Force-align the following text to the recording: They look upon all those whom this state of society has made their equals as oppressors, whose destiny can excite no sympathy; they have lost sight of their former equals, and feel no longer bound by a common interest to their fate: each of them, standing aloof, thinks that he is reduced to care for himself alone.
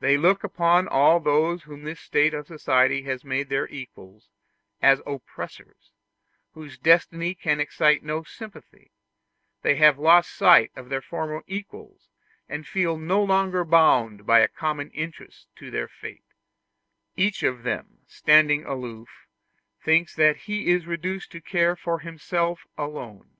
They 0.00 0.16
look 0.16 0.42
upon 0.42 0.88
all 0.88 1.20
those 1.20 1.62
whom 1.62 1.84
this 1.84 2.00
state 2.00 2.34
of 2.34 2.48
society 2.48 3.02
has 3.02 3.24
made 3.24 3.48
their 3.50 3.68
equals 3.68 4.28
as 4.82 5.00
oppressors, 5.06 5.92
whose 6.54 6.76
destiny 6.76 7.36
can 7.36 7.60
excite 7.60 8.02
no 8.02 8.24
sympathy; 8.24 8.90
they 9.62 9.76
have 9.76 9.96
lost 9.96 10.32
sight 10.34 10.72
of 10.74 10.88
their 10.88 11.00
former 11.00 11.44
equals, 11.46 12.08
and 12.48 12.66
feel 12.66 12.98
no 12.98 13.22
longer 13.22 13.64
bound 13.64 14.26
by 14.26 14.40
a 14.40 14.48
common 14.48 14.90
interest 14.90 15.46
to 15.54 15.70
their 15.70 15.86
fate: 15.86 16.24
each 17.14 17.44
of 17.44 17.62
them, 17.62 18.00
standing 18.08 18.64
aloof, 18.64 19.28
thinks 19.80 20.16
that 20.16 20.36
he 20.36 20.66
is 20.72 20.84
reduced 20.84 21.30
to 21.30 21.40
care 21.40 21.76
for 21.76 22.00
himself 22.00 22.66
alone. 22.76 23.36